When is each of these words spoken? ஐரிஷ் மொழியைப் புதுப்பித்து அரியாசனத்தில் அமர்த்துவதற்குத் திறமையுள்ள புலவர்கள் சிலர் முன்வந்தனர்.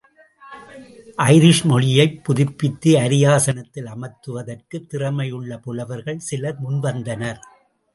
ஐரிஷ் 1.25 1.61
மொழியைப் 1.63 2.23
புதுப்பித்து 2.23 2.95
அரியாசனத்தில் 2.95 3.87
அமர்த்துவதற்குத் 3.87 4.89
திறமையுள்ள 4.89 5.57
புலவர்கள் 5.57 6.19
சிலர் 6.19 6.61
முன்வந்தனர். 6.63 7.41